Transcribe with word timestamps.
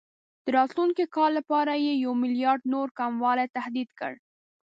د 0.43 0.47
راتلونکي 0.57 1.03
کال 1.15 1.31
لپاره 1.39 1.73
یې 1.85 1.93
یو 2.03 2.13
میلیارډ 2.23 2.61
نور 2.73 2.87
کموالي 2.99 3.47
تهدید 3.57 3.89
کړ. 3.99 4.13